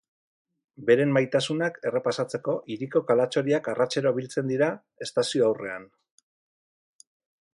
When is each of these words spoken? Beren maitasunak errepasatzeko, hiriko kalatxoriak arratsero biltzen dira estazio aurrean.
Beren 0.85 1.11
maitasunak 1.17 1.77
errepasatzeko, 1.89 2.55
hiriko 2.75 3.03
kalatxoriak 3.11 3.69
arratsero 3.73 4.15
biltzen 4.17 4.51
dira 4.55 4.71
estazio 5.07 5.47
aurrean. 5.51 5.87